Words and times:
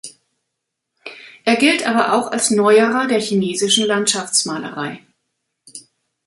Er 1.45 1.57
gilt 1.57 1.85
aber 1.87 2.13
auch 2.13 2.31
als 2.31 2.49
Neuerer 2.49 3.05
der 3.05 3.19
chinesischen 3.21 3.85
Landschaftsmalerei. 3.85 5.05